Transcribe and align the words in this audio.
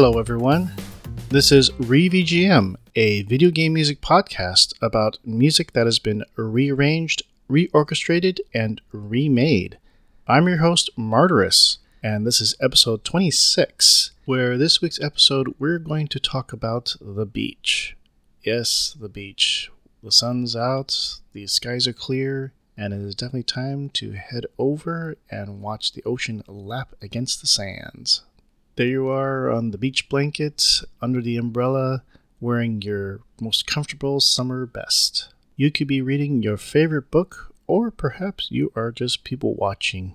Hello, 0.00 0.16
everyone. 0.20 0.70
This 1.28 1.50
is 1.50 1.70
ReVGM, 1.70 2.76
a 2.94 3.22
video 3.22 3.50
game 3.50 3.72
music 3.72 4.00
podcast 4.00 4.72
about 4.80 5.18
music 5.24 5.72
that 5.72 5.86
has 5.86 5.98
been 5.98 6.22
rearranged, 6.36 7.24
reorchestrated, 7.50 8.38
and 8.54 8.80
remade. 8.92 9.76
I'm 10.28 10.46
your 10.46 10.58
host, 10.58 10.88
Martyrus, 10.96 11.78
and 12.00 12.24
this 12.24 12.40
is 12.40 12.54
episode 12.60 13.02
26, 13.02 14.12
where 14.24 14.56
this 14.56 14.80
week's 14.80 15.00
episode 15.00 15.56
we're 15.58 15.80
going 15.80 16.06
to 16.06 16.20
talk 16.20 16.52
about 16.52 16.94
the 17.00 17.26
beach. 17.26 17.96
Yes, 18.44 18.96
the 19.00 19.08
beach. 19.08 19.68
The 20.04 20.12
sun's 20.12 20.54
out, 20.54 21.18
the 21.32 21.48
skies 21.48 21.88
are 21.88 21.92
clear, 21.92 22.52
and 22.76 22.94
it 22.94 23.00
is 23.00 23.16
definitely 23.16 23.42
time 23.42 23.88
to 23.94 24.12
head 24.12 24.46
over 24.58 25.16
and 25.28 25.60
watch 25.60 25.90
the 25.90 26.04
ocean 26.04 26.44
lap 26.46 26.94
against 27.02 27.40
the 27.40 27.48
sands. 27.48 28.22
There 28.78 28.86
you 28.86 29.08
are 29.08 29.50
on 29.50 29.72
the 29.72 29.76
beach 29.76 30.08
blanket, 30.08 30.84
under 31.02 31.20
the 31.20 31.36
umbrella, 31.36 32.04
wearing 32.38 32.80
your 32.80 33.22
most 33.40 33.66
comfortable 33.66 34.20
summer 34.20 34.66
best. 34.66 35.34
You 35.56 35.72
could 35.72 35.88
be 35.88 36.00
reading 36.00 36.44
your 36.44 36.56
favorite 36.56 37.10
book, 37.10 37.52
or 37.66 37.90
perhaps 37.90 38.52
you 38.52 38.70
are 38.76 38.92
just 38.92 39.24
people 39.24 39.56
watching. 39.56 40.14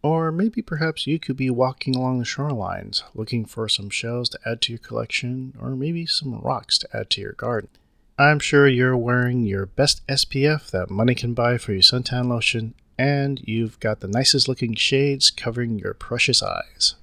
Or 0.00 0.30
maybe 0.30 0.62
perhaps 0.62 1.08
you 1.08 1.18
could 1.18 1.36
be 1.36 1.50
walking 1.50 1.96
along 1.96 2.20
the 2.20 2.24
shorelines, 2.24 3.02
looking 3.14 3.44
for 3.46 3.68
some 3.68 3.90
shells 3.90 4.28
to 4.28 4.38
add 4.46 4.60
to 4.60 4.72
your 4.74 4.78
collection, 4.78 5.52
or 5.60 5.70
maybe 5.70 6.06
some 6.06 6.38
rocks 6.38 6.78
to 6.78 6.96
add 6.96 7.10
to 7.10 7.20
your 7.20 7.32
garden. 7.32 7.70
I'm 8.16 8.38
sure 8.38 8.68
you're 8.68 8.96
wearing 8.96 9.42
your 9.42 9.66
best 9.66 10.06
SPF 10.06 10.70
that 10.70 10.88
money 10.88 11.16
can 11.16 11.34
buy 11.34 11.58
for 11.58 11.72
your 11.72 11.82
suntan 11.82 12.28
lotion, 12.28 12.74
and 12.96 13.40
you've 13.44 13.80
got 13.80 13.98
the 13.98 14.06
nicest 14.06 14.46
looking 14.46 14.76
shades 14.76 15.32
covering 15.32 15.80
your 15.80 15.94
precious 15.94 16.44
eyes. 16.44 16.94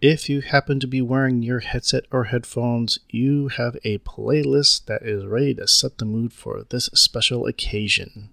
If 0.00 0.28
you 0.28 0.42
happen 0.42 0.78
to 0.78 0.86
be 0.86 1.02
wearing 1.02 1.42
your 1.42 1.58
headset 1.58 2.04
or 2.12 2.24
headphones, 2.24 3.00
you 3.10 3.48
have 3.48 3.76
a 3.82 3.98
playlist 3.98 4.84
that 4.86 5.02
is 5.02 5.26
ready 5.26 5.54
to 5.54 5.66
set 5.66 5.98
the 5.98 6.04
mood 6.04 6.32
for 6.32 6.64
this 6.68 6.88
special 6.94 7.46
occasion. 7.46 8.30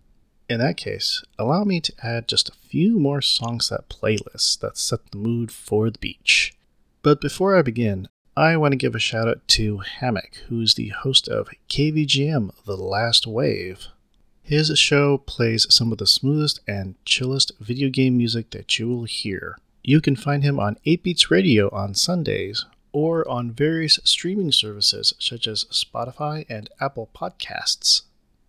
In 0.48 0.60
that 0.60 0.78
case, 0.78 1.24
allow 1.40 1.64
me 1.64 1.82
to 1.82 1.94
add 2.04 2.28
just 2.28 2.50
a 2.50 2.70
few 2.70 3.00
more 3.00 3.20
songs 3.20 3.70
to 3.70 3.76
that 3.76 3.90
playlist 3.90 4.60
that 4.60 4.78
set 4.78 5.10
the 5.10 5.18
mood 5.18 5.52
for 5.52 5.90
the 5.90 5.98
beach. 5.98 6.54
But 7.02 7.20
before 7.20 7.58
I 7.58 7.64
begin, 7.64 8.10
I 8.38 8.58
want 8.58 8.74
to 8.74 8.78
give 8.78 8.94
a 8.94 9.00
shout 9.00 9.28
out 9.28 9.48
to 9.48 9.80
Hammock, 9.80 10.36
who's 10.50 10.76
the 10.76 10.90
host 10.90 11.28
of 11.28 11.50
KVGM 11.70 12.52
The 12.66 12.78
Last 12.78 13.26
Wave. 13.26 13.88
His 14.44 14.78
show 14.78 15.18
plays 15.18 15.66
some 15.74 15.92
of 15.92 15.98
the 15.98 16.06
smoothest 16.06 16.60
and 16.68 16.94
chillest 17.06 17.54
video 17.60 17.90
game 17.90 18.18
music 18.18 18.52
that 18.52 18.78
you 18.78 18.88
will 18.88 19.06
hear. 19.06 19.58
You 19.88 20.02
can 20.02 20.16
find 20.16 20.44
him 20.44 20.60
on 20.60 20.80
8 20.86 21.04
Beats 21.04 21.30
Radio 21.30 21.70
on 21.70 21.94
Sundays 21.94 22.66
or 22.92 23.28
on 23.30 23.52
various 23.52 24.00
streaming 24.04 24.52
services 24.52 25.14
such 25.20 25.46
as 25.46 25.66
Spotify 25.66 26.44
and 26.50 26.72
Apple 26.82 27.08
Podcasts. 27.16 28.02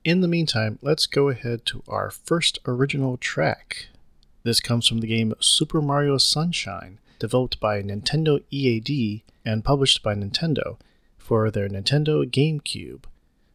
In 0.02 0.22
the 0.22 0.28
meantime, 0.28 0.78
let's 0.80 1.04
go 1.04 1.28
ahead 1.28 1.66
to 1.66 1.82
our 1.86 2.10
first 2.10 2.58
original 2.66 3.18
track. 3.18 3.88
This 4.44 4.60
comes 4.60 4.88
from 4.88 5.00
the 5.00 5.06
game 5.06 5.34
Super 5.38 5.82
Mario 5.82 6.16
Sunshine, 6.16 7.00
developed 7.18 7.60
by 7.60 7.82
Nintendo 7.82 8.42
EAD 8.50 9.20
and 9.44 9.62
published 9.62 10.02
by 10.02 10.14
Nintendo 10.14 10.78
for 11.18 11.50
their 11.50 11.68
Nintendo 11.68 12.24
GameCube. 12.24 13.04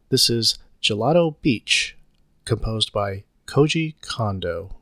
This 0.08 0.30
is 0.30 0.56
Gelato 0.80 1.34
Beach, 1.42 1.96
composed 2.44 2.92
by 2.92 3.24
Koji 3.48 3.96
Kondo. 4.02 4.76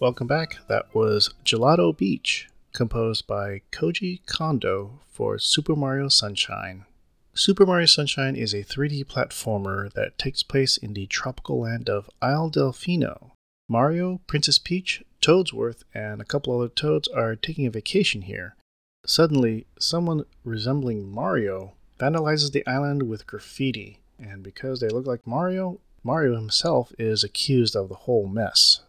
Welcome 0.00 0.28
back. 0.28 0.56
That 0.66 0.94
was 0.94 1.34
Gelato 1.44 1.94
Beach, 1.94 2.48
composed 2.72 3.26
by 3.26 3.60
Koji 3.70 4.24
Kondo 4.24 5.00
for 5.10 5.38
Super 5.38 5.76
Mario 5.76 6.08
Sunshine. 6.08 6.86
Super 7.34 7.66
Mario 7.66 7.84
Sunshine 7.84 8.34
is 8.34 8.54
a 8.54 8.64
3D 8.64 9.04
platformer 9.04 9.92
that 9.92 10.16
takes 10.16 10.42
place 10.42 10.78
in 10.78 10.94
the 10.94 11.06
tropical 11.06 11.60
land 11.60 11.90
of 11.90 12.08
Isle 12.22 12.50
Delfino. 12.50 13.32
Mario, 13.68 14.22
Princess 14.26 14.58
Peach, 14.58 15.04
Toadsworth, 15.20 15.82
and 15.92 16.22
a 16.22 16.24
couple 16.24 16.58
other 16.58 16.70
toads 16.70 17.06
are 17.08 17.36
taking 17.36 17.66
a 17.66 17.70
vacation 17.70 18.22
here. 18.22 18.56
Suddenly, 19.04 19.66
someone 19.78 20.24
resembling 20.44 21.12
Mario 21.12 21.74
vandalizes 21.98 22.52
the 22.52 22.66
island 22.66 23.02
with 23.02 23.26
graffiti, 23.26 24.00
and 24.18 24.42
because 24.42 24.80
they 24.80 24.88
look 24.88 25.06
like 25.06 25.26
Mario, 25.26 25.78
Mario 26.02 26.36
himself 26.36 26.90
is 26.98 27.22
accused 27.22 27.76
of 27.76 27.90
the 27.90 27.96
whole 27.96 28.26
mess. 28.26 28.80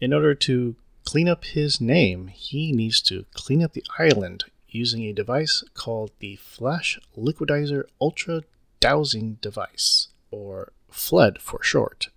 In 0.00 0.12
order 0.12 0.34
to 0.34 0.76
clean 1.04 1.28
up 1.28 1.44
his 1.44 1.80
name, 1.80 2.28
he 2.28 2.70
needs 2.72 3.02
to 3.02 3.24
clean 3.34 3.62
up 3.62 3.72
the 3.72 3.84
island 3.98 4.44
using 4.68 5.02
a 5.04 5.12
device 5.12 5.64
called 5.74 6.12
the 6.20 6.36
Flash 6.36 7.00
Liquidizer 7.16 7.84
Ultra 8.00 8.42
Dousing 8.80 9.38
Device, 9.40 10.08
or 10.30 10.72
FLUDD 10.92 11.40
for 11.40 11.62
short. 11.64 12.08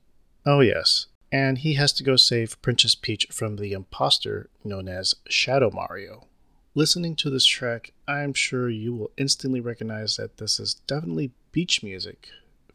Oh, 0.46 0.60
yes, 0.60 1.08
and 1.32 1.60
he 1.60 1.74
has 1.74 1.92
to 1.94 2.04
go 2.04 2.18
save 2.18 2.62
Princess 2.62 2.94
Peach 2.94 3.26
from 3.32 3.56
the 3.56 3.74
imposter 3.74 4.50
known 4.64 4.88
as 4.88 5.16
Shadow 5.28 5.72
Mario. 5.72 6.28
Listening 6.76 7.16
to 7.16 7.30
this 7.30 7.46
track, 7.46 7.94
I'm 8.08 8.34
sure 8.34 8.70
you 8.70 8.94
will 8.94 9.12
instantly 9.18 9.60
recognize 9.60 10.18
that 10.18 10.38
this 10.38 10.60
is 10.60 10.76
definitely 10.86 11.32
beach 11.52 11.82
music, 11.82 12.30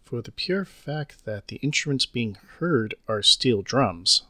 for 0.04 0.20
the 0.20 0.32
pure 0.32 0.64
fact 0.64 1.24
that 1.26 1.48
the 1.48 1.56
instruments 1.56 2.06
being 2.06 2.36
heard 2.58 2.94
are 3.06 3.22
steel 3.22 3.62
drums. 3.62 4.22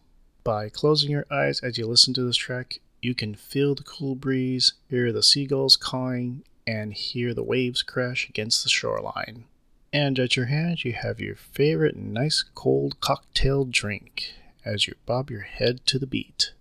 By 0.46 0.68
closing 0.68 1.10
your 1.10 1.26
eyes 1.28 1.58
as 1.58 1.76
you 1.76 1.88
listen 1.88 2.14
to 2.14 2.22
this 2.22 2.36
track, 2.36 2.78
you 3.02 3.16
can 3.16 3.34
feel 3.34 3.74
the 3.74 3.82
cool 3.82 4.14
breeze, 4.14 4.74
hear 4.88 5.10
the 5.10 5.20
seagulls 5.20 5.74
cawing, 5.74 6.44
and 6.64 6.94
hear 6.94 7.34
the 7.34 7.42
waves 7.42 7.82
crash 7.82 8.28
against 8.28 8.62
the 8.62 8.68
shoreline. 8.68 9.46
And 9.92 10.20
at 10.20 10.36
your 10.36 10.46
hand, 10.46 10.84
you 10.84 10.92
have 10.92 11.18
your 11.18 11.34
favorite 11.34 11.96
nice 11.96 12.44
cold 12.54 13.00
cocktail 13.00 13.64
drink 13.64 14.34
as 14.64 14.86
you 14.86 14.94
bob 15.04 15.30
your 15.32 15.40
head 15.40 15.84
to 15.86 15.98
the 15.98 16.06
beat. 16.06 16.52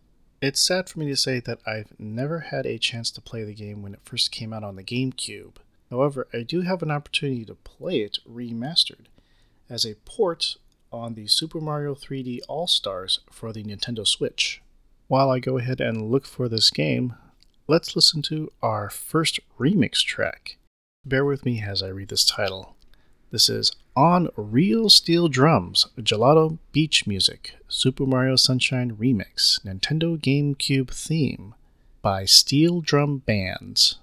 It's 0.42 0.66
sad 0.66 0.90
for 0.90 0.98
me 0.98 1.06
to 1.10 1.16
say 1.16 1.40
that 1.42 1.60
I've 1.68 1.94
never 2.00 2.40
had 2.40 2.66
a 2.66 2.80
chance 2.80 3.12
to 3.12 3.22
play 3.22 3.44
the 3.44 3.54
game 3.54 3.84
when 3.84 3.94
it 3.94 4.02
first 4.04 4.32
came 4.32 4.52
out 4.52 4.64
on 4.64 4.78
the 4.78 4.84
GameCube. 4.84 5.58
However, 5.92 6.28
I 6.34 6.42
do 6.42 6.62
have 6.62 6.82
an 6.82 6.90
opportunity 6.90 7.46
to 7.46 7.54
play 7.54 8.00
it 8.00 8.18
remastered 8.28 9.06
as 9.70 9.86
a 9.86 9.94
port 10.06 10.56
on 10.96 11.14
the 11.14 11.28
Super 11.28 11.60
Mario 11.60 11.94
3D 11.94 12.40
All 12.48 12.68
Stars 12.68 13.20
for 13.30 13.52
the 13.52 13.64
Nintendo 13.64 14.08
Switch. 14.08 14.62
While 15.08 15.30
I 15.30 15.40
go 15.40 15.58
ahead 15.58 15.82
and 15.82 16.10
look 16.10 16.26
for 16.26 16.48
this 16.48 16.72
game, 16.72 17.16
let's 17.68 17.96
listen 17.96 18.22
to 18.24 18.52
our 18.64 18.90
first 18.90 19.40
remix 19.60 20.04
track. 20.04 20.58
Bear 21.06 21.26
with 21.26 21.46
me 21.46 21.62
as 21.62 21.84
I 21.84 21.90
read 21.90 22.08
this 22.08 22.26
title. 22.26 22.76
This 23.30 23.50
is 23.50 23.76
On 23.96 24.30
Real 24.36 24.90
Steel 24.90 25.28
Drums, 25.28 25.88
Gelato 26.00 26.58
Beach 26.72 27.06
Music, 27.06 27.56
Super 27.68 28.06
Mario 28.06 28.38
Sunshine 28.38 28.96
Remix, 28.96 29.64
Nintendo 29.66 30.18
GameCube 30.18 30.92
Theme 30.92 31.54
by 32.02 32.26
Steel 32.26 32.82
Drum 32.82 33.18
Bands. 33.20 34.00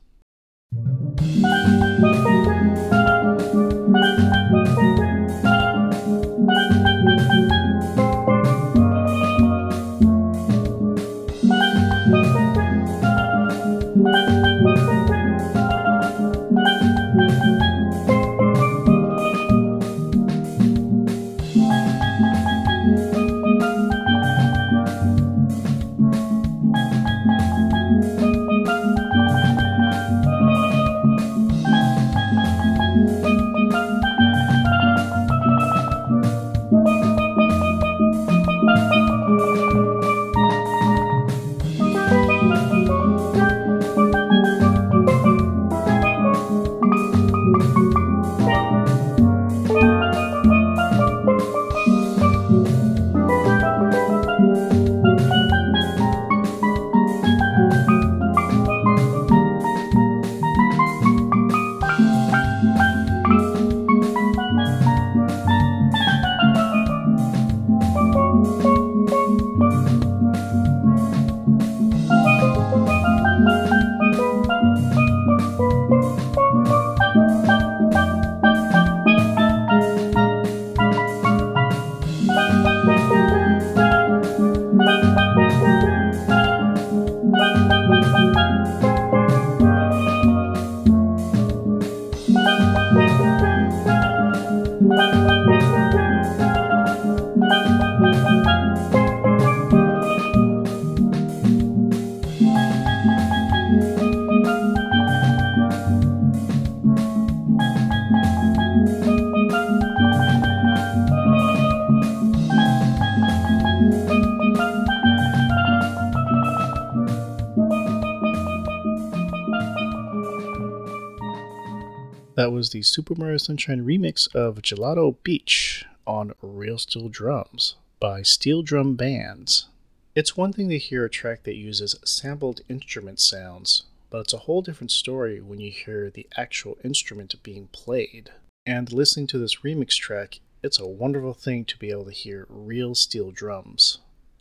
The 122.72 122.82
Super 122.82 123.14
Mario 123.14 123.36
Sunshine 123.36 123.84
remix 123.84 124.34
of 124.34 124.62
Gelato 124.62 125.16
Beach 125.22 125.84
on 126.06 126.32
Real 126.40 126.78
Steel 126.78 127.10
Drums 127.10 127.74
by 128.00 128.22
Steel 128.22 128.62
Drum 128.62 128.96
Bands. 128.96 129.66
It's 130.14 130.38
one 130.38 130.54
thing 130.54 130.70
to 130.70 130.78
hear 130.78 131.04
a 131.04 131.10
track 131.10 131.42
that 131.42 131.54
uses 131.54 131.96
sampled 132.02 132.62
instrument 132.70 133.20
sounds, 133.20 133.82
but 134.08 134.20
it's 134.20 134.32
a 134.32 134.38
whole 134.38 134.62
different 134.62 134.90
story 134.90 135.38
when 135.38 135.60
you 135.60 135.70
hear 135.70 136.08
the 136.08 136.26
actual 136.34 136.78
instrument 136.82 137.34
being 137.42 137.68
played. 137.72 138.30
And 138.64 138.90
listening 138.90 139.26
to 139.28 139.38
this 139.38 139.56
remix 139.56 139.96
track, 139.96 140.40
it's 140.62 140.80
a 140.80 140.86
wonderful 140.86 141.34
thing 141.34 141.66
to 141.66 141.78
be 141.78 141.90
able 141.90 142.06
to 142.06 142.10
hear 142.10 142.46
real 142.48 142.94
steel 142.94 143.32
drums. 143.32 143.98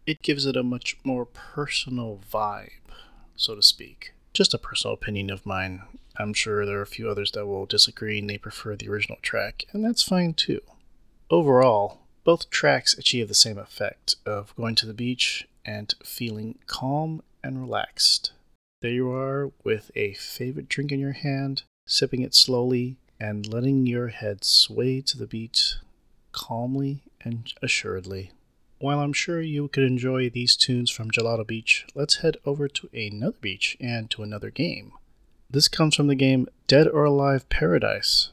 It 0.07 0.21
gives 0.21 0.45
it 0.45 0.55
a 0.55 0.63
much 0.63 0.97
more 1.03 1.25
personal 1.25 2.21
vibe, 2.31 2.69
so 3.35 3.55
to 3.55 3.61
speak. 3.61 4.13
Just 4.33 4.53
a 4.53 4.57
personal 4.57 4.93
opinion 4.93 5.29
of 5.29 5.45
mine. 5.45 5.81
I'm 6.17 6.33
sure 6.33 6.65
there 6.65 6.79
are 6.79 6.83
a 6.83 6.87
few 6.87 7.09
others 7.09 7.31
that 7.31 7.45
will 7.45 7.65
disagree 7.65 8.19
and 8.19 8.29
they 8.29 8.37
prefer 8.37 8.75
the 8.75 8.89
original 8.89 9.17
track, 9.21 9.65
and 9.71 9.83
that's 9.83 10.03
fine 10.03 10.33
too. 10.33 10.61
Overall, 11.29 11.99
both 12.23 12.49
tracks 12.49 12.97
achieve 12.97 13.27
the 13.27 13.33
same 13.33 13.57
effect 13.57 14.15
of 14.25 14.55
going 14.55 14.75
to 14.75 14.85
the 14.85 14.93
beach 14.93 15.47
and 15.65 15.93
feeling 16.03 16.59
calm 16.67 17.23
and 17.43 17.59
relaxed. 17.59 18.31
There 18.81 18.91
you 18.91 19.11
are 19.11 19.51
with 19.63 19.91
a 19.95 20.13
favorite 20.13 20.67
drink 20.67 20.91
in 20.91 20.99
your 20.99 21.13
hand, 21.13 21.63
sipping 21.87 22.21
it 22.21 22.35
slowly 22.35 22.97
and 23.19 23.51
letting 23.51 23.85
your 23.85 24.07
head 24.07 24.43
sway 24.43 25.01
to 25.01 25.17
the 25.17 25.27
beat 25.27 25.77
calmly 26.31 27.03
and 27.23 27.53
assuredly. 27.61 28.31
While 28.79 28.99
I'm 28.99 29.13
sure 29.13 29.41
you 29.41 29.67
could 29.67 29.83
enjoy 29.83 30.29
these 30.29 30.55
tunes 30.55 30.89
from 30.89 31.11
Gelato 31.11 31.45
Beach, 31.45 31.85
let's 31.93 32.17
head 32.17 32.37
over 32.45 32.67
to 32.67 32.89
another 32.93 33.37
beach 33.39 33.77
and 33.79 34.09
to 34.09 34.23
another 34.23 34.49
game. 34.49 34.93
This 35.53 35.67
comes 35.67 35.95
from 35.95 36.07
the 36.07 36.15
game 36.15 36.47
Dead 36.67 36.87
or 36.87 37.03
Alive 37.03 37.49
Paradise, 37.49 38.29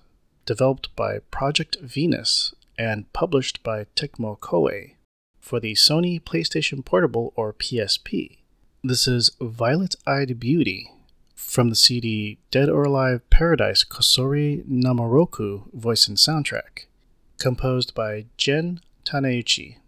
developed 0.46 0.94
by 0.94 1.18
Project 1.32 1.76
Venus 1.80 2.54
and 2.78 3.12
published 3.12 3.60
by 3.64 3.86
Tecmo 3.96 4.38
Koei. 4.38 4.92
for 5.40 5.58
the 5.58 5.72
Sony 5.72 6.22
PlayStation 6.22 6.84
Portable 6.84 7.32
or 7.34 7.52
PSP. 7.52 8.38
This 8.84 9.08
is 9.08 9.32
Violet 9.40 9.96
Eyed 10.06 10.38
Beauty 10.38 10.92
from 11.34 11.70
the 11.70 11.74
CD 11.74 12.38
Dead 12.52 12.68
or 12.68 12.84
Alive 12.84 13.28
Paradise 13.30 13.82
Kosori 13.82 14.64
Namoroku 14.68 15.72
voice 15.72 16.06
and 16.06 16.18
soundtrack, 16.18 16.84
composed 17.38 17.96
by 17.96 18.26
Gen 18.36 18.80
Taneuchi. 19.04 19.78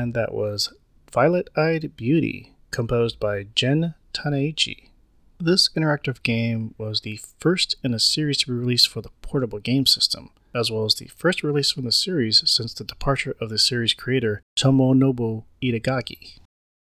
And 0.00 0.14
that 0.14 0.32
was 0.32 0.72
Violet 1.12 1.48
Eyed 1.56 1.96
Beauty, 1.96 2.52
composed 2.70 3.18
by 3.18 3.46
Gen 3.56 3.94
Taneichi. 4.14 4.90
This 5.40 5.70
interactive 5.70 6.22
game 6.22 6.76
was 6.78 7.00
the 7.00 7.18
first 7.40 7.74
in 7.82 7.92
a 7.92 7.98
series 7.98 8.38
to 8.38 8.46
be 8.46 8.52
released 8.52 8.88
for 8.88 9.00
the 9.02 9.10
portable 9.22 9.58
game 9.58 9.86
system, 9.86 10.30
as 10.54 10.70
well 10.70 10.84
as 10.84 10.94
the 10.94 11.08
first 11.08 11.42
release 11.42 11.72
from 11.72 11.84
the 11.84 11.90
series 11.90 12.48
since 12.48 12.72
the 12.72 12.84
departure 12.84 13.34
of 13.40 13.48
the 13.48 13.58
series 13.58 13.92
creator 13.92 14.40
Tomonobu 14.56 15.42
Itagaki. 15.60 16.38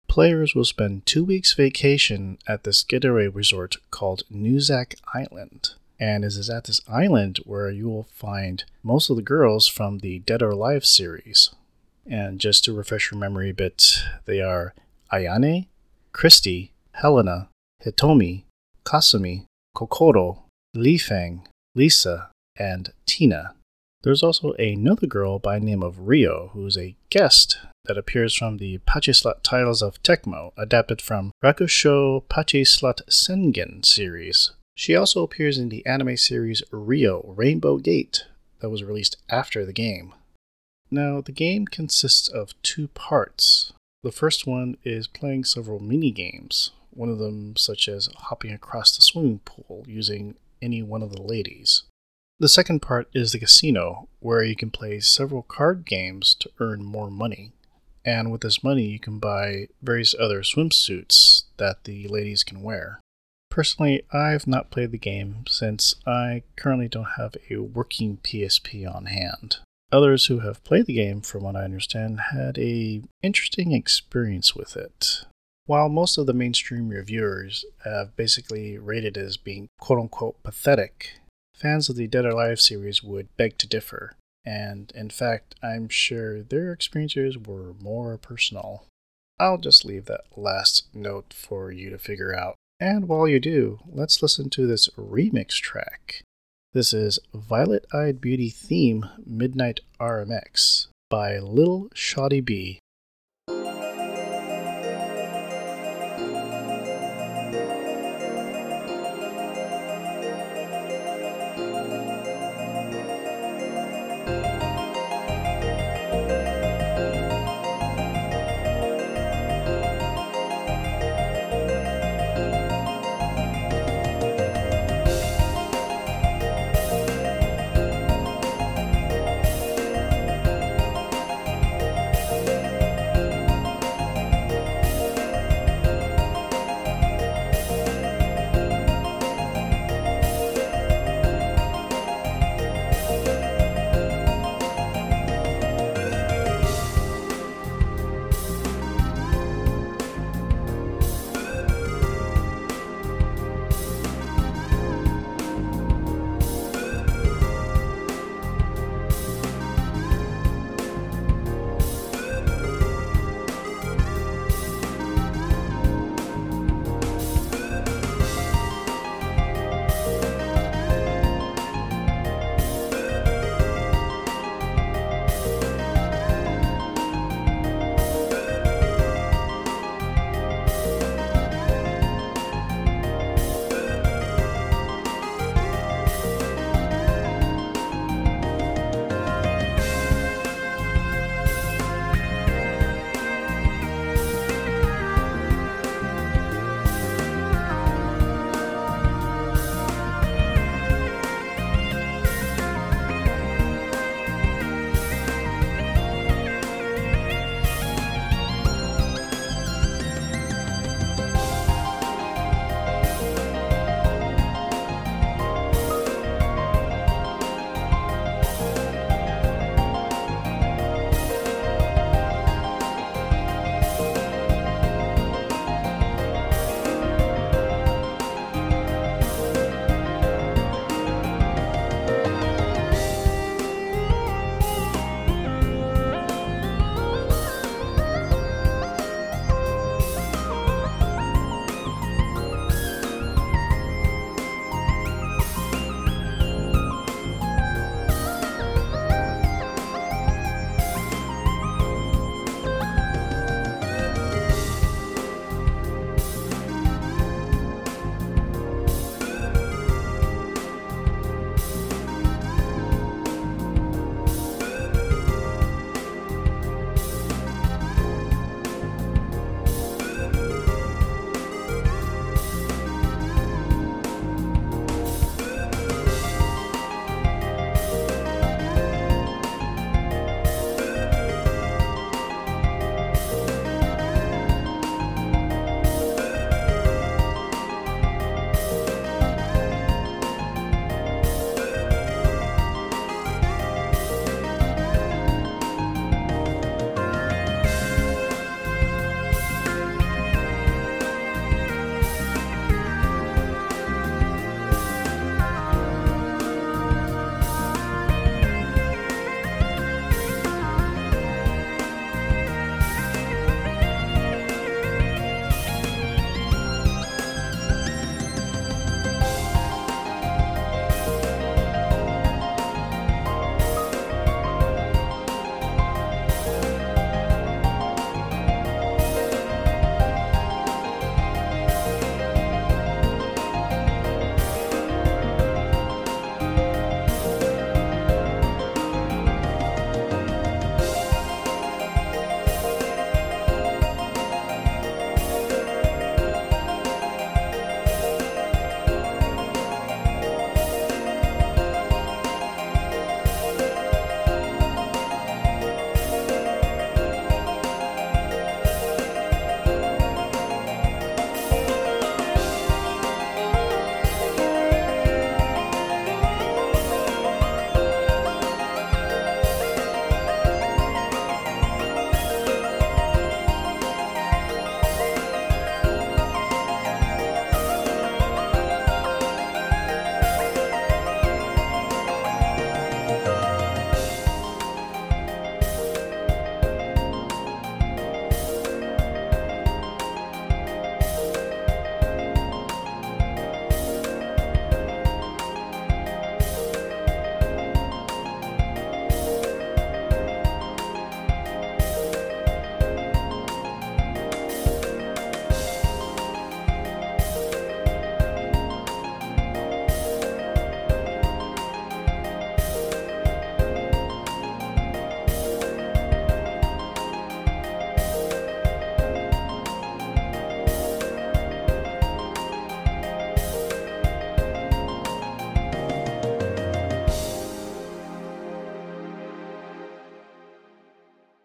Players 0.10 0.54
will 0.54 0.66
spend 0.66 1.06
two 1.06 1.24
weeks 1.24 1.54
vacation 1.54 2.38
at 2.46 2.66
this 2.66 2.84
getaway 2.84 3.28
resort 3.28 3.78
called 3.92 4.24
New 4.30 4.60
Zack 4.60 4.96
Island. 5.14 5.76
And 5.98 6.26
it 6.26 6.36
is 6.36 6.50
at 6.50 6.66
this 6.66 6.82
island 6.90 7.40
where 7.46 7.70
you 7.70 7.88
will 7.88 8.10
find 8.12 8.66
most 8.84 9.10
of 9.10 9.16
the 9.16 9.22
girls 9.22 9.70
from 9.70 10.00
the 10.00 10.20
Dead 10.20 10.42
or 10.42 10.50
Alive 10.50 10.84
series. 10.86 11.56
And 12.06 12.40
just 12.40 12.64
to 12.66 12.74
refresh 12.74 13.12
your 13.12 13.20
memory 13.20 13.50
a 13.50 13.54
bit, 13.54 14.00
they 14.26 14.42
are 14.42 14.74
Ayane, 15.12 15.68
Christy, 16.12 16.72
Helena, 16.94 17.50
Hitomi, 17.84 18.44
Kasumi, 18.86 19.46
Kokoro, 19.76 20.44
Li 20.74 20.98
Lifeng, 20.98 21.46
Lisa, 21.74 22.30
and 22.58 22.94
Tina. 23.06 23.56
There's 24.04 24.22
also 24.22 24.54
another 24.54 25.08
girl 25.08 25.40
by 25.40 25.58
name 25.58 25.82
of 25.82 26.08
Rio, 26.08 26.52
who 26.54 26.66
is 26.68 26.78
a 26.78 26.96
guest 27.10 27.58
that 27.86 27.98
appears 27.98 28.36
from 28.36 28.58
the 28.58 28.78
Pachislot 28.80 29.42
titles 29.42 29.82
of 29.82 30.02
Tecmo, 30.04 30.52
adapted 30.58 31.02
from 31.02 31.32
Rakusho 31.44 32.24
Pachislot 32.26 33.02
Sengen 33.10 33.84
series. 33.84 34.52
She 34.78 34.96
also 34.96 35.24
appears 35.24 35.58
in 35.58 35.70
the 35.70 35.86
anime 35.86 36.18
series 36.18 36.62
Rio 36.72 37.34
Rainbow 37.36 37.78
Gate, 37.78 38.26
that 38.60 38.70
was 38.70 38.84
released 38.84 39.18
after 39.30 39.66
the 39.66 39.74
game. 39.74 40.14
Now, 40.92 41.22
the 41.22 41.32
game 41.32 41.66
consists 41.66 42.28
of 42.28 42.54
two 42.62 42.88
parts. 42.90 43.74
The 44.04 44.12
first 44.12 44.46
one 44.46 44.78
is 44.84 45.08
playing 45.08 45.46
several 45.46 45.80
mini 45.80 46.12
games, 46.12 46.72
one 46.92 47.10
of 47.10 47.18
them 47.18 47.56
such 47.58 47.88
as 47.88 48.10
hopping 48.16 48.52
across 48.52 48.96
the 48.96 49.02
swimming 49.02 49.40
pool 49.40 49.84
using 49.88 50.36
any 50.62 50.84
one 50.84 51.02
of 51.02 51.12
the 51.12 51.22
ladies. 51.22 51.84
The 52.40 52.50
second 52.50 52.82
part 52.82 53.10
is 53.14 53.32
the 53.32 53.40
casino, 53.40 54.10
where 54.20 54.44
you 54.44 54.56
can 54.56 54.70
play 54.70 55.00
several 55.00 55.42
card 55.42 55.86
games 55.86 56.36
to 56.42 56.52
earn 56.60 56.84
more 56.84 57.10
money. 57.10 57.54
And 58.04 58.32
with 58.32 58.42
this 58.42 58.64
money, 58.64 58.84
you 58.84 59.00
can 59.00 59.20
buy 59.20 59.70
various 59.82 60.14
other 60.20 60.42
swimsuits 60.42 61.44
that 61.58 61.86
the 61.86 62.08
ladies 62.08 62.44
can 62.44 62.62
wear. 62.62 63.00
Personally, 63.50 64.04
I've 64.12 64.48
not 64.48 64.70
played 64.70 64.92
the 64.92 64.98
game 64.98 65.46
since 65.48 65.96
I 66.06 66.44
currently 66.58 66.90
don't 66.90 67.16
have 67.18 67.36
a 67.50 67.58
working 67.58 68.18
PSP 68.18 68.86
on 68.94 69.06
hand. 69.06 69.58
Others 69.92 70.26
who 70.26 70.40
have 70.40 70.64
played 70.64 70.88
the 70.88 70.94
game, 70.94 71.22
from 71.22 71.44
what 71.44 71.56
I 71.56 71.64
understand, 71.64 72.20
had 72.32 72.58
a 72.58 73.04
interesting 73.22 73.72
experience 73.72 74.56
with 74.56 74.76
it. 74.76 75.26
While 75.68 75.90
most 75.90 76.18
of 76.18 76.26
the 76.26 76.34
mainstream 76.34 76.90
reviewers 76.90 77.66
have 77.84 78.16
basically 78.16 78.78
rated 78.78 79.18
it 79.18 79.22
as 79.22 79.38
being 79.38 79.68
quote 79.80 80.00
unquote 80.00 80.42
pathetic, 80.44 81.14
fans 81.56 81.90
of 81.90 81.96
the 81.96 82.08
Dead 82.08 82.26
or 82.26 82.30
Alive 82.30 82.60
series 82.60 83.04
would 83.04 83.36
beg 83.38 83.58
to 83.60 83.68
differ, 83.68 84.16
and 84.46 84.92
in 84.96 85.10
fact, 85.10 85.56
I'm 85.64 85.90
sure 85.90 86.44
their 86.44 86.72
experiences 86.72 87.38
were 87.38 87.74
more 87.82 88.18
personal. 88.18 88.86
I'll 89.40 89.58
just 89.58 89.86
leave 89.86 90.06
that 90.06 90.26
last 90.36 90.88
note 90.94 91.34
for 91.34 91.72
you 91.72 91.90
to 91.90 91.98
figure 91.98 92.36
out. 92.36 92.56
And 92.80 93.08
while 93.08 93.28
you 93.28 93.40
do, 93.40 93.80
let's 93.88 94.22
listen 94.22 94.50
to 94.52 94.68
this 94.68 94.90
remix 94.98 95.60
track. 95.60 96.24
This 96.76 96.94
is 96.94 97.20
Violet 97.34 97.86
Eyed 97.94 98.20
Beauty 98.20 98.50
Theme 98.50 99.06
Midnight 99.26 99.80
RMX 99.98 100.88
by 101.10 101.40
Little 101.40 101.88
Shoddy 101.94 102.42
B 102.42 102.80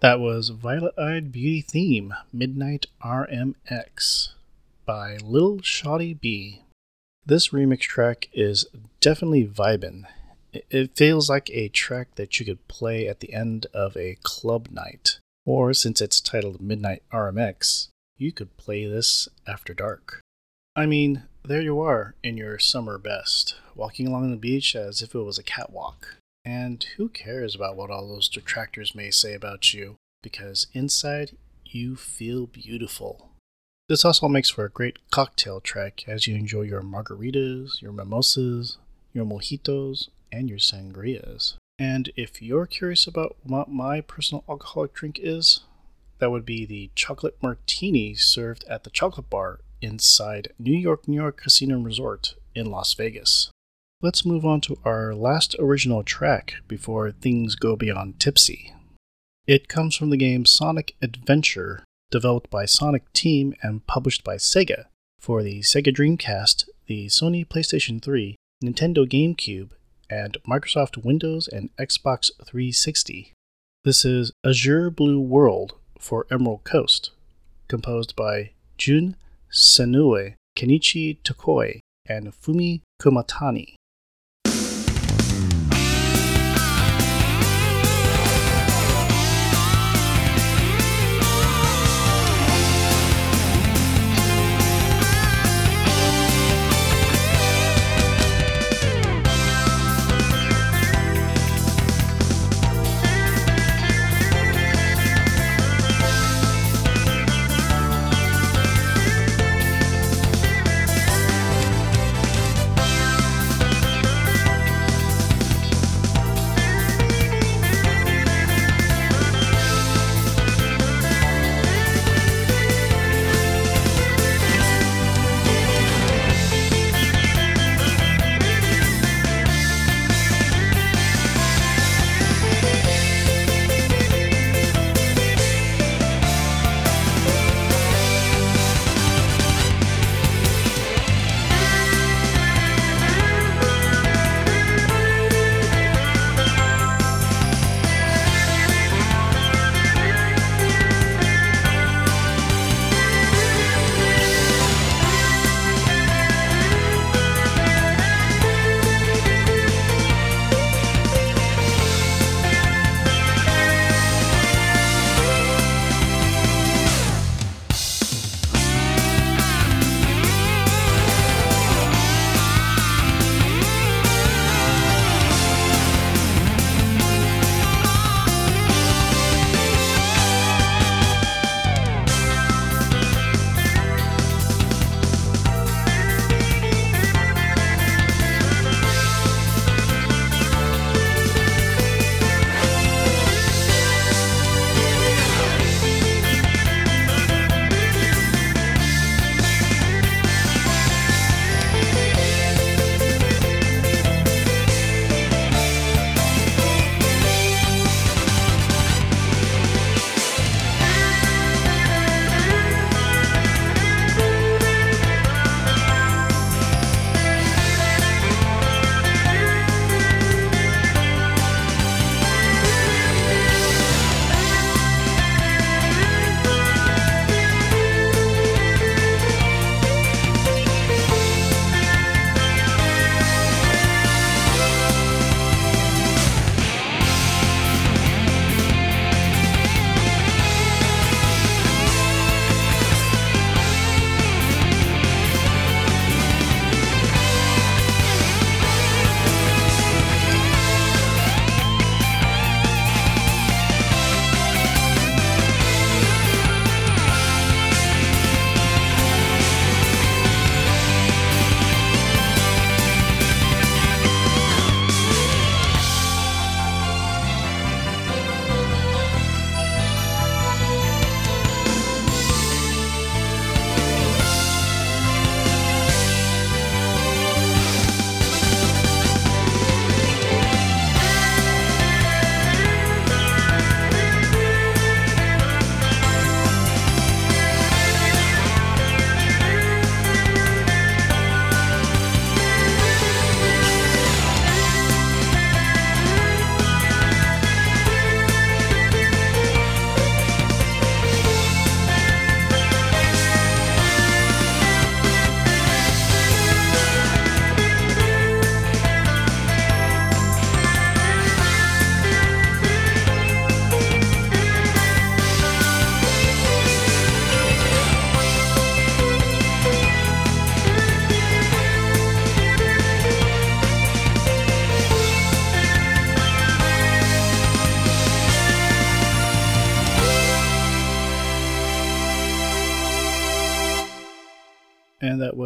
That 0.00 0.18
was 0.18 0.48
Violet 0.48 0.98
Eyed 0.98 1.30
Beauty 1.30 1.60
Theme 1.60 2.14
Midnight 2.32 2.86
RMX 3.04 4.30
by 4.86 5.18
Lil 5.18 5.60
Shoddy 5.60 6.14
B. 6.14 6.62
This 7.26 7.50
remix 7.50 7.80
track 7.80 8.30
is 8.32 8.64
definitely 9.02 9.46
vibin'. 9.46 10.06
It 10.54 10.96
feels 10.96 11.28
like 11.28 11.50
a 11.50 11.68
track 11.68 12.14
that 12.14 12.40
you 12.40 12.46
could 12.46 12.66
play 12.66 13.06
at 13.06 13.20
the 13.20 13.34
end 13.34 13.66
of 13.74 13.94
a 13.94 14.16
club 14.22 14.68
night. 14.70 15.18
Or 15.44 15.74
since 15.74 16.00
it's 16.00 16.22
titled 16.22 16.62
Midnight 16.62 17.02
RMX, 17.12 17.88
you 18.16 18.32
could 18.32 18.56
play 18.56 18.86
this 18.86 19.28
after 19.46 19.74
dark. 19.74 20.22
I 20.74 20.86
mean, 20.86 21.24
there 21.44 21.60
you 21.60 21.78
are 21.78 22.14
in 22.22 22.38
your 22.38 22.58
summer 22.58 22.96
best, 22.96 23.56
walking 23.74 24.06
along 24.06 24.30
the 24.30 24.38
beach 24.38 24.74
as 24.74 25.02
if 25.02 25.14
it 25.14 25.18
was 25.18 25.36
a 25.36 25.42
catwalk. 25.42 26.16
And 26.44 26.83
who 26.96 27.09
cares 27.09 27.55
about 27.55 27.76
what 27.76 27.90
all 27.90 28.09
those 28.09 28.29
detractors 28.29 28.94
may 28.94 29.11
say 29.11 29.35
about 29.35 29.74
you? 29.74 29.96
Because 30.22 30.66
inside, 30.72 31.37
you 31.64 31.96
feel 31.96 32.46
beautiful. 32.46 33.31
This 33.88 34.05
also 34.05 34.29
makes 34.29 34.50
for 34.50 34.64
a 34.64 34.70
great 34.70 34.98
cocktail 35.11 35.61
track 35.61 36.05
as 36.07 36.26
you 36.26 36.35
enjoy 36.35 36.62
your 36.62 36.83
margaritas, 36.83 37.83
your 37.83 37.92
mimosas, 37.92 38.79
your 39.12 39.24
mojitos, 39.24 40.09
and 40.31 40.48
your 40.48 40.59
sangrias. 40.59 41.57
And 41.79 42.12
if 42.14 42.40
you're 42.40 42.66
curious 42.66 43.07
about 43.07 43.37
what 43.42 43.68
my 43.68 44.00
personal 44.00 44.44
alcoholic 44.48 44.92
drink 44.92 45.18
is, 45.20 45.61
that 46.18 46.31
would 46.31 46.44
be 46.44 46.66
the 46.66 46.90
chocolate 46.94 47.37
martini 47.42 48.14
served 48.14 48.64
at 48.68 48.85
the 48.85 48.90
chocolate 48.90 49.31
bar 49.31 49.61
inside 49.81 50.53
New 50.59 50.76
York, 50.76 51.09
New 51.09 51.20
York 51.20 51.38
Casino 51.38 51.81
Resort 51.81 52.35
in 52.55 52.70
Las 52.70 52.92
Vegas. 52.94 53.50
Let's 54.02 54.24
move 54.24 54.46
on 54.46 54.62
to 54.62 54.78
our 54.82 55.14
last 55.14 55.54
original 55.58 56.02
track 56.02 56.54
before 56.66 57.10
things 57.10 57.54
go 57.54 57.76
beyond 57.76 58.18
tipsy. 58.18 58.72
It 59.46 59.68
comes 59.68 59.94
from 59.94 60.08
the 60.08 60.16
game 60.16 60.46
Sonic 60.46 60.96
Adventure, 61.02 61.84
developed 62.10 62.48
by 62.48 62.64
Sonic 62.64 63.12
Team 63.12 63.54
and 63.62 63.86
published 63.86 64.24
by 64.24 64.36
Sega 64.36 64.86
for 65.20 65.42
the 65.42 65.60
Sega 65.60 65.94
Dreamcast, 65.94 66.66
the 66.86 67.08
Sony 67.08 67.46
PlayStation 67.46 68.00
3, 68.02 68.36
Nintendo 68.64 69.06
GameCube, 69.06 69.72
and 70.08 70.38
Microsoft 70.48 71.04
Windows 71.04 71.46
and 71.46 71.68
Xbox 71.76 72.30
360. 72.42 73.34
This 73.84 74.06
is 74.06 74.32
Azure 74.42 74.90
Blue 74.90 75.20
World 75.20 75.74
for 75.98 76.26
Emerald 76.30 76.64
Coast, 76.64 77.10
composed 77.68 78.16
by 78.16 78.52
Jun 78.78 79.16
Senoue, 79.52 80.36
Kenichi 80.56 81.18
Tokoi, 81.22 81.80
and 82.06 82.32
Fumi 82.32 82.80
Kumatani. 82.98 83.74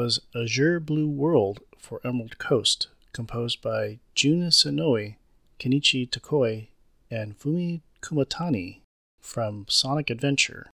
Was 0.05 0.21
Azure 0.37 0.81
Blue 0.81 1.09
World 1.09 1.61
for 1.79 1.99
Emerald 2.05 2.37
Coast, 2.37 2.89
composed 3.15 3.63
by 3.63 4.01
Jun 4.15 4.51
Senoue, 4.51 5.15
Kenichi 5.59 6.07
Tokoi, 6.07 6.67
and 7.11 7.39
Fumi 7.39 7.81
Kumatani 8.03 8.81
from 9.23 9.65
Sonic 9.67 10.11
Adventure. 10.11 10.67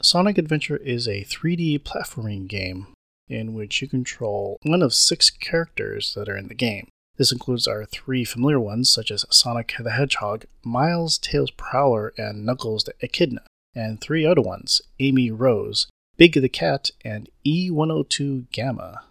Sonic 0.00 0.38
Adventure 0.38 0.78
is 0.78 1.06
a 1.06 1.24
3D 1.24 1.80
platforming 1.80 2.48
game 2.48 2.86
in 3.28 3.52
which 3.52 3.82
you 3.82 3.86
control 3.86 4.56
one 4.62 4.80
of 4.80 4.94
six 4.94 5.28
characters 5.28 6.14
that 6.14 6.30
are 6.30 6.38
in 6.38 6.48
the 6.48 6.54
game. 6.54 6.88
This 7.18 7.32
includes 7.32 7.68
our 7.68 7.84
three 7.84 8.24
familiar 8.24 8.60
ones, 8.60 8.90
such 8.90 9.10
as 9.10 9.26
Sonic 9.28 9.74
the 9.78 9.90
Hedgehog, 9.90 10.46
Miles, 10.64 11.18
Tails 11.18 11.50
Prower, 11.50 12.14
and 12.16 12.46
Knuckles 12.46 12.84
the 12.84 12.94
Echidna, 13.02 13.42
and 13.74 14.00
three 14.00 14.24
other 14.24 14.40
ones, 14.40 14.80
Amy 14.98 15.30
Rose, 15.30 15.86
Big 16.20 16.34
the 16.34 16.50
Cat, 16.50 16.90
and 17.02 17.30
E102 17.46 18.50
Gamma. 18.52 19.04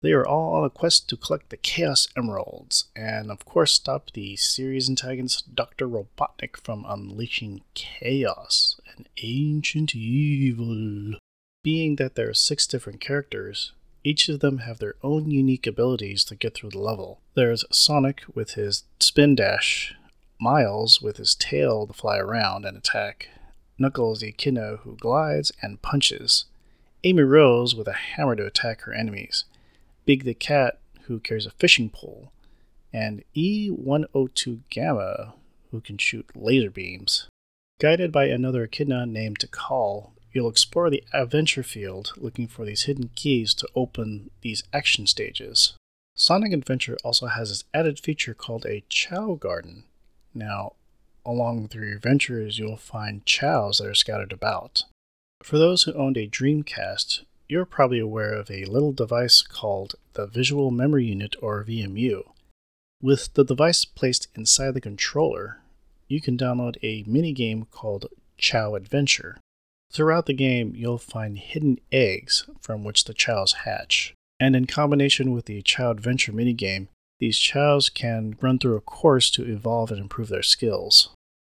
They 0.00 0.12
are 0.12 0.26
all 0.26 0.54
on 0.54 0.64
a 0.64 0.70
quest 0.70 1.06
to 1.10 1.16
collect 1.18 1.50
the 1.50 1.58
Chaos 1.58 2.08
Emeralds, 2.16 2.86
and 2.96 3.30
of 3.30 3.44
course 3.44 3.72
stop 3.72 4.10
the 4.12 4.36
series 4.36 4.88
antagonist 4.88 5.54
Dr. 5.54 5.86
Robotnik 5.86 6.56
from 6.56 6.86
unleashing 6.88 7.60
chaos, 7.74 8.80
an 8.96 9.06
ancient 9.22 9.94
evil. 9.94 11.18
Being 11.62 11.96
that 11.96 12.14
there 12.14 12.30
are 12.30 12.34
six 12.34 12.66
different 12.66 13.02
characters, 13.02 13.72
each 14.02 14.30
of 14.30 14.40
them 14.40 14.60
have 14.60 14.78
their 14.78 14.94
own 15.02 15.30
unique 15.30 15.66
abilities 15.66 16.24
to 16.24 16.34
get 16.34 16.54
through 16.54 16.70
the 16.70 16.78
level. 16.78 17.20
There's 17.34 17.66
Sonic 17.70 18.22
with 18.34 18.52
his 18.52 18.84
spin 18.98 19.34
dash, 19.34 19.94
Miles 20.40 21.02
with 21.02 21.18
his 21.18 21.34
tail 21.34 21.86
to 21.86 21.92
fly 21.92 22.16
around 22.16 22.64
and 22.64 22.78
attack, 22.78 23.28
Knuckles 23.78 24.20
the 24.20 24.28
Echidna 24.28 24.78
who 24.82 24.96
glides 24.96 25.52
and 25.62 25.82
punches, 25.82 26.46
Amy 27.04 27.22
Rose 27.22 27.74
with 27.74 27.88
a 27.88 27.92
hammer 27.92 28.36
to 28.36 28.46
attack 28.46 28.82
her 28.82 28.92
enemies, 28.92 29.44
Big 30.04 30.24
the 30.24 30.34
Cat 30.34 30.78
who 31.02 31.20
carries 31.20 31.46
a 31.46 31.50
fishing 31.50 31.90
pole, 31.90 32.32
and 32.92 33.22
E102 33.34 34.60
Gamma 34.70 35.34
who 35.70 35.80
can 35.80 35.98
shoot 35.98 36.26
laser 36.34 36.70
beams. 36.70 37.28
Guided 37.80 38.10
by 38.10 38.24
another 38.26 38.64
echidna 38.64 39.04
named 39.04 39.38
Tikal, 39.38 40.12
You'll 40.36 40.50
explore 40.50 40.90
the 40.90 41.02
adventure 41.14 41.62
field 41.62 42.12
looking 42.18 42.46
for 42.46 42.66
these 42.66 42.82
hidden 42.82 43.08
keys 43.14 43.54
to 43.54 43.66
open 43.74 44.28
these 44.42 44.64
action 44.70 45.06
stages. 45.06 45.72
Sonic 46.14 46.52
Adventure 46.52 46.98
also 47.02 47.28
has 47.28 47.48
this 47.48 47.64
added 47.72 47.98
feature 47.98 48.34
called 48.34 48.66
a 48.66 48.84
Chao 48.90 49.36
Garden. 49.36 49.84
Now, 50.34 50.74
along 51.26 51.68
through 51.68 51.88
your 51.88 51.96
adventures, 51.96 52.58
you'll 52.58 52.76
find 52.76 53.26
chows 53.26 53.78
that 53.78 53.88
are 53.88 53.94
scattered 53.94 54.32
about. 54.32 54.84
For 55.42 55.58
those 55.58 55.82
who 55.82 55.92
owned 55.92 56.16
a 56.16 56.28
Dreamcast, 56.28 57.24
you're 57.48 57.66
probably 57.66 57.98
aware 57.98 58.32
of 58.32 58.50
a 58.50 58.64
little 58.64 58.92
device 58.92 59.42
called 59.42 59.94
the 60.14 60.26
Visual 60.26 60.70
Memory 60.70 61.06
Unit 61.06 61.36
or 61.40 61.62
VMU. 61.64 62.22
With 63.02 63.34
the 63.34 63.44
device 63.44 63.84
placed 63.84 64.28
inside 64.34 64.74
the 64.74 64.80
controller, 64.80 65.60
you 66.08 66.20
can 66.20 66.38
download 66.38 66.76
a 66.82 67.04
minigame 67.04 67.70
called 67.70 68.06
Chao 68.38 68.74
Adventure. 68.74 69.38
Throughout 69.92 70.26
the 70.26 70.32
game, 70.32 70.72
you'll 70.74 70.98
find 70.98 71.38
hidden 71.38 71.78
eggs 71.92 72.48
from 72.60 72.84
which 72.84 73.04
the 73.04 73.14
chows 73.14 73.52
hatch. 73.64 74.14
And 74.40 74.56
in 74.56 74.66
combination 74.66 75.32
with 75.32 75.46
the 75.46 75.62
Chao 75.62 75.90
Adventure 75.90 76.32
minigame, 76.32 76.88
these 77.18 77.38
chows 77.38 77.88
can 77.88 78.36
run 78.40 78.58
through 78.58 78.76
a 78.76 78.80
course 78.80 79.30
to 79.30 79.44
evolve 79.44 79.90
and 79.90 80.00
improve 80.00 80.28
their 80.28 80.42
skills. 80.42 81.10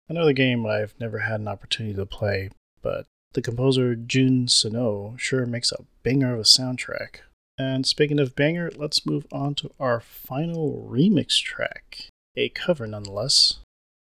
Another 0.10 0.34
game 0.34 0.66
I've 0.66 0.96
never 1.00 1.20
had 1.20 1.42
an 1.42 1.48
opportunity 1.48 1.96
to 1.96 2.06
play, 2.06 2.50
but 2.82 3.06
the 3.34 3.42
composer 3.42 3.96
Jun 3.96 4.48
Senoue 4.48 5.20
sure 5.20 5.46
makes 5.46 5.72
a 5.72 5.84
banger 6.04 6.34
of 6.34 6.40
a 6.40 6.44
soundtrack. 6.44 7.18
And 7.58 7.86
speaking 7.86 8.20
of 8.20 8.36
banger, 8.36 8.72
let's 8.76 9.06
move 9.06 9.26
on 9.32 9.56
to 9.56 9.72
our 9.80 10.00
final 10.00 10.88
remix 10.90 11.42
track, 11.42 12.08
a 12.36 12.50
cover 12.50 12.88
nonetheless. 12.88 13.60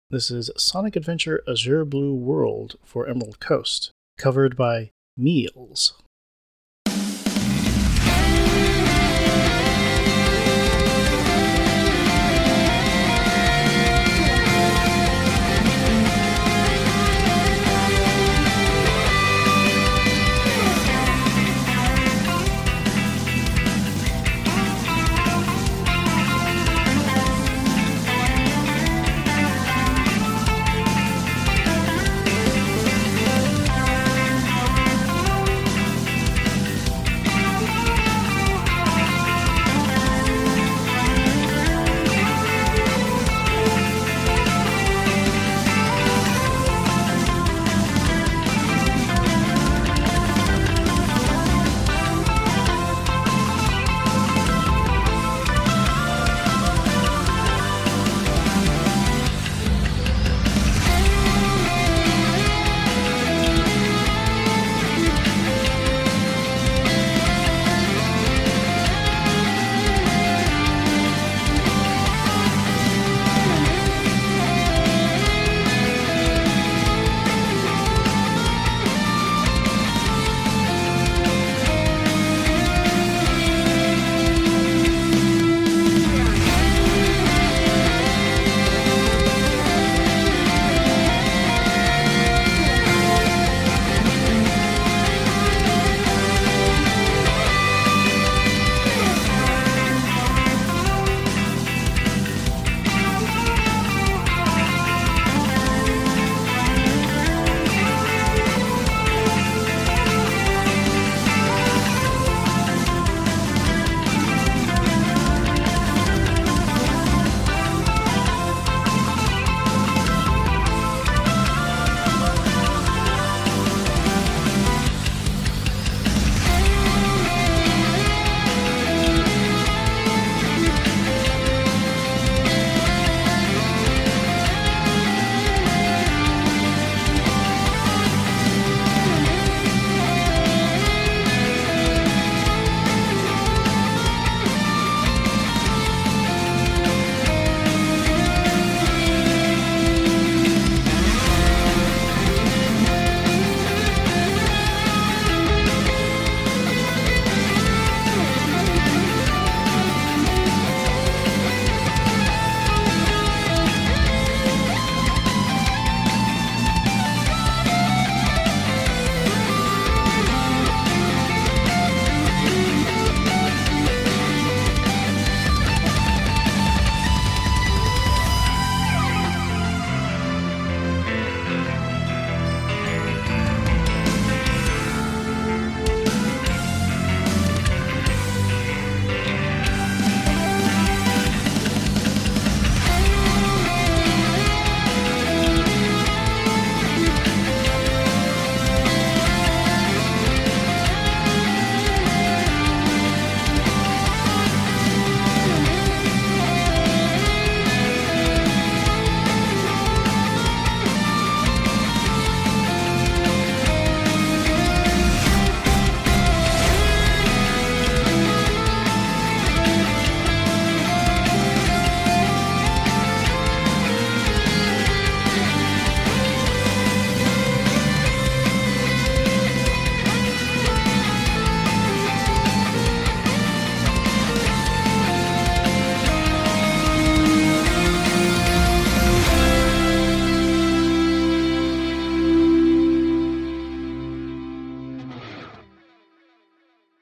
This 0.09 0.29
is 0.29 0.51
Sonic 0.57 0.95
Adventure 0.95 1.41
Azure 1.47 1.85
Blue 1.85 2.13
World 2.13 2.75
for 2.83 3.07
Emerald 3.07 3.39
Coast 3.39 3.91
covered 4.17 4.57
by 4.57 4.91
Meals. 5.15 5.93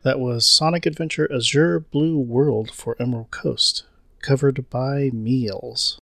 That 0.04 0.20
was 0.20 0.48
Sonic 0.48 0.88
Adventure 0.88 1.32
Azure 1.32 1.80
Blue 1.80 2.18
World 2.18 2.72
for 2.72 2.96
Emerald 3.00 3.30
Coast, 3.30 3.84
covered 4.24 4.68
by 4.72 5.12
Meals. 5.14 6.00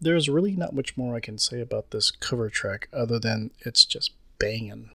There's 0.00 0.28
really 0.28 0.54
not 0.54 0.72
much 0.72 0.96
more 0.96 1.16
I 1.16 1.20
can 1.20 1.36
say 1.36 1.60
about 1.60 1.90
this 1.90 2.12
cover 2.12 2.48
track 2.48 2.88
other 2.92 3.18
than 3.18 3.50
it's 3.60 3.84
just 3.84 4.12
banging. 4.38 4.90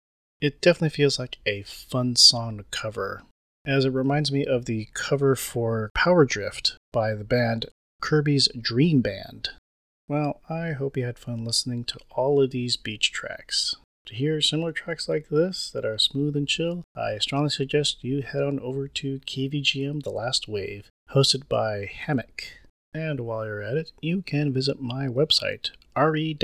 It 0.42 0.60
definitely 0.60 0.90
feels 0.90 1.18
like 1.18 1.38
a 1.46 1.64
fun 1.64 2.18
song 2.18 2.58
to 2.58 2.66
cover, 2.72 3.24
as 3.66 3.86
it 3.86 3.94
reminds 3.94 4.34
me 4.34 4.46
of 4.46 4.66
the 4.66 4.90
cover 4.94 5.38
for 5.38 5.90
Power 5.96 6.26
Drift 6.26 6.76
by 6.92 7.14
the 7.14 7.24
band 7.24 7.68
Kirby's 8.02 8.50
Dream 8.60 9.00
Band. 9.00 9.52
Well, 10.10 10.42
I 10.50 10.74
hope 10.74 10.98
you 10.98 11.06
had 11.06 11.18
fun 11.18 11.46
listening 11.46 11.86
to 11.86 12.00
all 12.10 12.42
of 12.42 12.52
these 12.52 12.76
beach 12.76 13.14
tracks. 13.14 13.76
To 14.08 14.16
hear 14.16 14.42
similar 14.42 14.72
tracks 14.72 15.08
like 15.08 15.30
this 15.30 15.70
that 15.72 15.86
are 15.86 15.98
smooth 15.98 16.36
and 16.36 16.48
chill, 16.48 16.84
I 16.96 17.20
strongly 17.20 17.50
suggest 17.50 18.04
you 18.04 18.22
head 18.24 18.44
on 18.44 18.60
over 18.60 18.88
to 18.88 19.20
KVGM 19.20 20.02
The 20.04 20.10
Last 20.10 20.48
Wave, 20.48 20.90
hosted 21.12 21.48
by 21.48 21.86
Hammock. 21.86 22.46
And 22.94 23.22
while 23.22 23.46
you're 23.46 23.62
at 23.62 23.78
it, 23.78 23.92
you 24.02 24.22
can 24.24 24.52
visit 24.52 24.82
my 24.82 25.08
website, 25.08 25.72
re-vgm.com, 25.96 26.42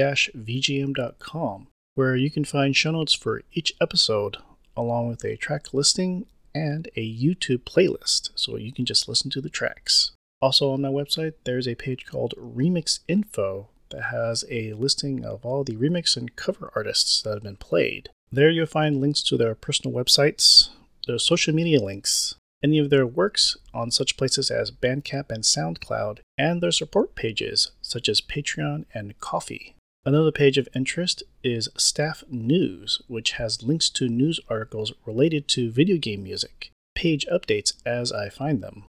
where 1.95 2.15
you 2.15 2.29
can 2.29 2.45
find 2.45 2.75
show 2.75 2.91
notes 2.91 3.13
for 3.13 3.41
each 3.51 3.73
episode, 3.81 4.37
along 4.75 5.09
with 5.09 5.25
a 5.25 5.35
track 5.35 5.73
listing 5.73 6.27
and 6.53 6.87
a 6.95 7.01
YouTube 7.01 7.63
playlist, 7.63 8.29
so 8.35 8.55
you 8.55 8.71
can 8.71 8.85
just 8.85 9.09
listen 9.09 9.31
to 9.31 9.41
the 9.41 9.49
tracks. 9.49 10.11
Also 10.41 10.69
on 10.71 10.81
my 10.81 10.89
website, 10.89 11.33
there's 11.43 11.67
a 11.67 11.75
page 11.75 12.05
called 12.05 12.33
Remix 12.37 12.99
Info 13.07 13.69
that 13.89 14.05
has 14.05 14.43
a 14.49 14.73
listing 14.73 15.25
of 15.25 15.45
all 15.45 15.63
the 15.63 15.75
remix 15.75 16.17
and 16.17 16.35
cover 16.35 16.71
artists 16.75 17.21
that 17.21 17.33
have 17.33 17.43
been 17.43 17.57
played. 17.57 18.09
There 18.31 18.49
you'll 18.49 18.65
find 18.65 18.99
links 18.99 19.23
to 19.23 19.37
their 19.37 19.55
personal 19.55 19.95
websites, 19.95 20.69
their 21.07 21.17
social 21.17 21.53
media 21.53 21.81
links, 21.81 22.35
any 22.63 22.79
of 22.79 22.89
their 22.89 23.05
works 23.05 23.57
on 23.73 23.91
such 23.91 24.17
places 24.17 24.49
as 24.49 24.71
Bandcamp 24.71 25.31
and 25.31 25.43
SoundCloud, 25.43 26.19
and 26.37 26.61
their 26.61 26.71
support 26.71 27.15
pages 27.15 27.71
such 27.81 28.09
as 28.09 28.21
Patreon 28.21 28.85
and 28.93 29.17
Ko-fi. 29.19 29.73
Another 30.05 30.31
page 30.31 30.57
of 30.57 30.69
interest 30.73 31.23
is 31.43 31.69
Staff 31.77 32.23
News, 32.29 33.01
which 33.07 33.33
has 33.33 33.61
links 33.61 33.89
to 33.91 34.07
news 34.07 34.39
articles 34.49 34.93
related 35.05 35.47
to 35.49 35.71
video 35.71 35.97
game 35.97 36.23
music, 36.23 36.71
page 36.95 37.25
updates 37.31 37.73
as 37.85 38.11
I 38.11 38.29
find 38.29 38.61
them. 38.63 38.85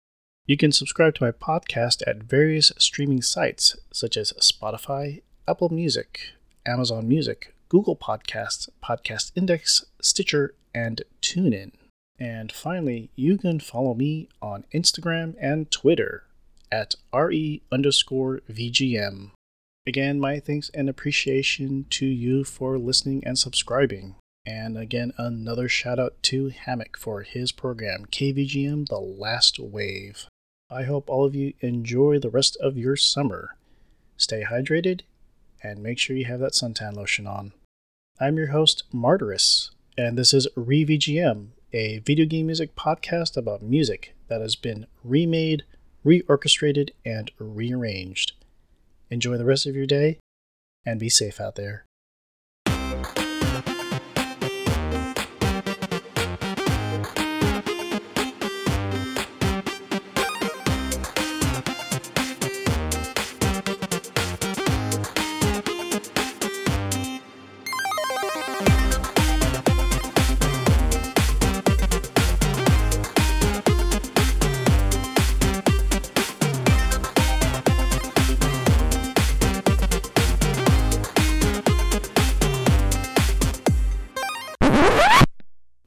You 0.48 0.56
can 0.56 0.70
subscribe 0.70 1.16
to 1.16 1.24
my 1.24 1.32
podcast 1.32 2.04
at 2.06 2.22
various 2.22 2.70
streaming 2.78 3.20
sites 3.20 3.74
such 3.92 4.16
as 4.16 4.32
Spotify, 4.34 5.22
Apple 5.48 5.70
Music, 5.70 6.34
Amazon 6.64 7.08
Music, 7.08 7.52
Google 7.68 7.96
Podcasts, 7.96 8.68
Podcast 8.80 9.32
Index, 9.34 9.86
Stitcher, 10.00 10.54
and 10.72 11.02
TuneIn. 11.20 11.72
And 12.16 12.52
finally, 12.52 13.10
you 13.16 13.38
can 13.38 13.58
follow 13.58 13.94
me 13.94 14.28
on 14.40 14.64
Instagram 14.72 15.34
and 15.40 15.68
Twitter 15.72 16.28
at 16.70 16.94
re 17.12 17.62
underscore 17.72 18.40
VGM. 18.48 19.32
Again, 19.84 20.20
my 20.20 20.38
thanks 20.38 20.70
and 20.72 20.88
appreciation 20.88 21.86
to 21.90 22.06
you 22.06 22.44
for 22.44 22.78
listening 22.78 23.24
and 23.26 23.36
subscribing. 23.36 24.14
And 24.46 24.78
again, 24.78 25.12
another 25.18 25.68
shout 25.68 25.98
out 25.98 26.22
to 26.22 26.50
Hammock 26.50 26.96
for 26.96 27.22
his 27.22 27.50
program, 27.50 28.06
KVGM 28.06 28.86
The 28.86 29.00
Last 29.00 29.58
Wave. 29.58 30.28
I 30.68 30.82
hope 30.82 31.08
all 31.08 31.24
of 31.24 31.36
you 31.36 31.54
enjoy 31.60 32.18
the 32.18 32.30
rest 32.30 32.56
of 32.60 32.76
your 32.76 32.96
summer. 32.96 33.56
Stay 34.16 34.42
hydrated 34.42 35.02
and 35.62 35.80
make 35.80 35.96
sure 35.96 36.16
you 36.16 36.24
have 36.24 36.40
that 36.40 36.54
suntan 36.54 36.96
lotion 36.96 37.24
on. 37.24 37.52
I'm 38.18 38.36
your 38.36 38.48
host, 38.48 38.82
Martyrus, 38.92 39.70
and 39.96 40.18
this 40.18 40.34
is 40.34 40.48
ReVGM, 40.56 41.48
a 41.72 41.98
video 41.98 42.26
game 42.26 42.46
music 42.46 42.74
podcast 42.74 43.36
about 43.36 43.62
music 43.62 44.16
that 44.26 44.40
has 44.40 44.56
been 44.56 44.88
remade, 45.04 45.62
reorchestrated, 46.04 46.90
and 47.04 47.30
rearranged. 47.38 48.32
Enjoy 49.08 49.38
the 49.38 49.44
rest 49.44 49.66
of 49.66 49.76
your 49.76 49.86
day 49.86 50.18
and 50.84 50.98
be 50.98 51.08
safe 51.08 51.40
out 51.40 51.54
there. 51.54 51.84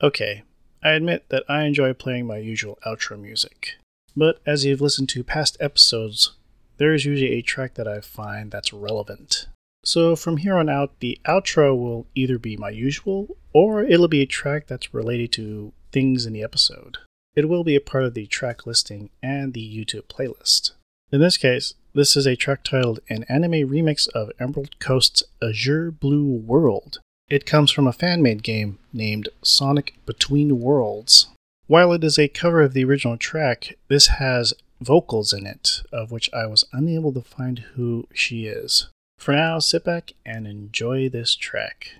Okay, 0.01 0.43
I 0.81 0.91
admit 0.91 1.25
that 1.27 1.43
I 1.49 1.63
enjoy 1.63 1.93
playing 1.93 2.25
my 2.25 2.37
usual 2.37 2.79
outro 2.85 3.19
music. 3.19 3.75
But 4.15 4.39
as 4.45 4.63
you've 4.63 4.79
listened 4.79 5.09
to 5.09 5.23
past 5.25 5.57
episodes, 5.59 6.31
there 6.77 6.93
is 6.93 7.03
usually 7.03 7.33
a 7.33 7.41
track 7.41 7.73
that 7.75 7.87
I 7.87 7.99
find 7.99 8.49
that's 8.49 8.71
relevant. 8.71 9.47
So 9.83 10.15
from 10.15 10.37
here 10.37 10.55
on 10.55 10.69
out, 10.69 10.99
the 10.99 11.19
outro 11.25 11.77
will 11.77 12.07
either 12.15 12.37
be 12.37 12.55
my 12.55 12.69
usual, 12.69 13.35
or 13.53 13.83
it'll 13.83 14.07
be 14.07 14.21
a 14.21 14.25
track 14.25 14.67
that's 14.67 14.93
related 14.93 15.33
to 15.33 15.73
things 15.91 16.25
in 16.25 16.31
the 16.31 16.43
episode. 16.43 16.99
It 17.35 17.49
will 17.49 17.65
be 17.65 17.75
a 17.75 17.81
part 17.81 18.05
of 18.05 18.13
the 18.13 18.25
track 18.25 18.65
listing 18.65 19.09
and 19.21 19.53
the 19.53 19.61
YouTube 19.61 20.07
playlist. 20.07 20.71
In 21.11 21.19
this 21.19 21.37
case, 21.37 21.73
this 21.93 22.15
is 22.15 22.25
a 22.25 22.35
track 22.35 22.63
titled 22.63 22.99
An 23.09 23.23
Anime 23.27 23.67
Remix 23.67 24.07
of 24.09 24.31
Emerald 24.39 24.79
Coast's 24.79 25.23
Azure 25.41 25.91
Blue 25.91 26.25
World 26.25 26.99
it 27.29 27.45
comes 27.45 27.71
from 27.71 27.87
a 27.87 27.93
fan 27.93 28.21
made 28.21 28.43
game 28.43 28.79
named 28.91 29.29
Sonic 29.43 29.95
Between 30.05 30.59
Worlds. 30.59 31.27
While 31.67 31.93
it 31.93 32.03
is 32.03 32.17
a 32.17 32.27
cover 32.27 32.61
of 32.61 32.73
the 32.73 32.83
original 32.83 33.17
track, 33.17 33.75
this 33.87 34.07
has 34.07 34.53
vocals 34.81 35.33
in 35.33 35.45
it, 35.45 35.81
of 35.91 36.11
which 36.11 36.29
I 36.33 36.47
was 36.47 36.65
unable 36.73 37.13
to 37.13 37.21
find 37.21 37.59
who 37.75 38.07
she 38.13 38.47
is. 38.47 38.87
For 39.19 39.35
now, 39.35 39.59
sit 39.59 39.83
back 39.83 40.13
and 40.25 40.47
enjoy 40.47 41.09
this 41.09 41.35
track. 41.35 41.91